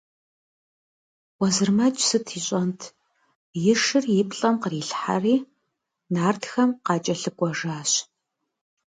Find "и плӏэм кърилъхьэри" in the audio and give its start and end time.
4.19-5.35